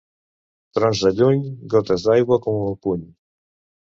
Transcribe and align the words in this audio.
Trons 0.77 1.03
de 1.07 1.11
lluny, 1.19 1.45
gotes 1.75 2.07
d'aigua 2.07 2.39
com 2.47 2.61
el 2.71 2.77
puny. 2.87 3.05